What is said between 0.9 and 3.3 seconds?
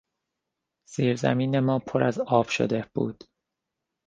زیرزمین ما پر از آب شده بود.